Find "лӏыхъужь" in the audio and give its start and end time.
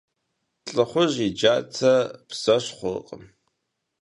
0.75-1.17